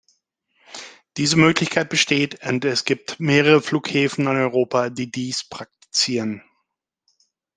[1.17, 6.41] Diese Möglichkeit besteht, und es gibt mehrere Flughäfen in Europa, die dies praktizieren.